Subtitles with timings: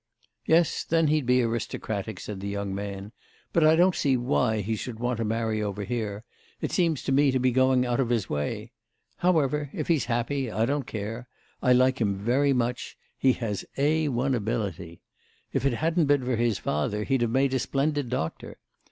[0.47, 3.11] "Yes, then he'd be aristocratic," said the young man.
[3.53, 6.23] "But I don't see why he should want to marry over here;
[6.59, 8.71] it seems to me to be going out of his way.
[9.17, 11.27] However, if he's happy I don't care.
[11.61, 15.03] I like him very much; he has 'A1' ability.
[15.53, 18.57] If it hadn't been for his father he'd have made a splendid doctor.